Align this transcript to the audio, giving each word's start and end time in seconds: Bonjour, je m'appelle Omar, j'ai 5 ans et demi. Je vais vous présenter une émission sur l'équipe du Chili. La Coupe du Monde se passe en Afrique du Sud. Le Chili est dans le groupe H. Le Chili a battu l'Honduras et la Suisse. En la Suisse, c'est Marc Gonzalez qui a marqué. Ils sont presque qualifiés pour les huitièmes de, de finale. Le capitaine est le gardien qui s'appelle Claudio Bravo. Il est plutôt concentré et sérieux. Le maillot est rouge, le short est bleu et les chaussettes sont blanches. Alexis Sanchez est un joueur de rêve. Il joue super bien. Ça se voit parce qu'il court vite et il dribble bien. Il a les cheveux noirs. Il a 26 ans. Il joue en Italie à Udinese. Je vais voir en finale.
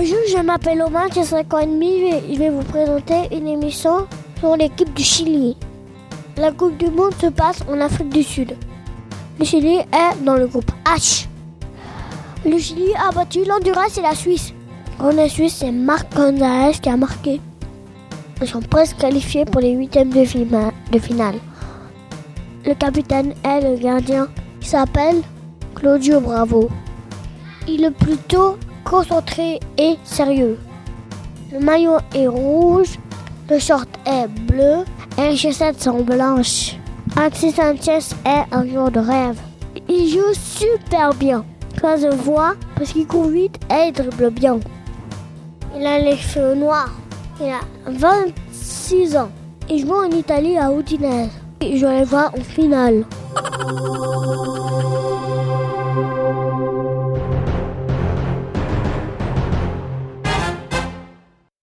Bonjour, 0.00 0.16
je 0.34 0.42
m'appelle 0.42 0.80
Omar, 0.80 1.08
j'ai 1.14 1.24
5 1.24 1.52
ans 1.52 1.58
et 1.58 1.66
demi. 1.66 2.10
Je 2.32 2.38
vais 2.38 2.48
vous 2.48 2.62
présenter 2.62 3.36
une 3.36 3.46
émission 3.46 4.06
sur 4.38 4.56
l'équipe 4.56 4.94
du 4.94 5.02
Chili. 5.02 5.58
La 6.38 6.52
Coupe 6.52 6.78
du 6.78 6.86
Monde 6.86 7.12
se 7.20 7.26
passe 7.26 7.62
en 7.68 7.78
Afrique 7.82 8.08
du 8.08 8.22
Sud. 8.22 8.56
Le 9.38 9.44
Chili 9.44 9.74
est 9.76 10.24
dans 10.24 10.36
le 10.36 10.46
groupe 10.46 10.70
H. 10.86 11.26
Le 12.46 12.58
Chili 12.58 12.94
a 12.94 13.12
battu 13.12 13.44
l'Honduras 13.44 13.94
et 13.98 14.00
la 14.00 14.14
Suisse. 14.14 14.54
En 14.98 15.10
la 15.10 15.28
Suisse, 15.28 15.56
c'est 15.58 15.70
Marc 15.70 16.16
Gonzalez 16.16 16.78
qui 16.80 16.88
a 16.88 16.96
marqué. 16.96 17.38
Ils 18.40 18.48
sont 18.48 18.62
presque 18.62 18.96
qualifiés 18.96 19.44
pour 19.44 19.60
les 19.60 19.72
huitièmes 19.72 20.08
de, 20.08 20.24
de 20.24 20.98
finale. 20.98 21.36
Le 22.64 22.72
capitaine 22.72 23.34
est 23.44 23.60
le 23.60 23.76
gardien 23.76 24.28
qui 24.62 24.68
s'appelle 24.70 25.20
Claudio 25.74 26.20
Bravo. 26.20 26.70
Il 27.68 27.84
est 27.84 27.90
plutôt 27.90 28.56
concentré 28.84 29.60
et 29.78 29.96
sérieux. 30.04 30.58
Le 31.52 31.60
maillot 31.60 31.98
est 32.14 32.26
rouge, 32.26 32.98
le 33.48 33.58
short 33.58 33.88
est 34.06 34.28
bleu 34.28 34.84
et 35.18 35.30
les 35.30 35.36
chaussettes 35.36 35.82
sont 35.82 36.02
blanches. 36.02 36.76
Alexis 37.16 37.52
Sanchez 37.52 38.14
est 38.24 38.44
un 38.52 38.66
joueur 38.66 38.90
de 38.90 39.00
rêve. 39.00 39.38
Il 39.88 40.08
joue 40.08 40.34
super 40.34 41.12
bien. 41.14 41.44
Ça 41.80 41.96
se 41.96 42.14
voit 42.14 42.54
parce 42.76 42.92
qu'il 42.92 43.06
court 43.06 43.28
vite 43.28 43.58
et 43.70 43.88
il 43.88 43.92
dribble 43.92 44.30
bien. 44.30 44.60
Il 45.76 45.86
a 45.86 45.98
les 45.98 46.16
cheveux 46.16 46.54
noirs. 46.54 46.92
Il 47.40 47.48
a 47.48 47.60
26 47.86 49.16
ans. 49.16 49.30
Il 49.68 49.86
joue 49.86 49.94
en 49.94 50.10
Italie 50.10 50.58
à 50.58 50.70
Udinese. 50.72 51.30
Je 51.62 51.86
vais 51.86 52.04
voir 52.04 52.32
en 52.34 52.42
finale. 52.42 53.04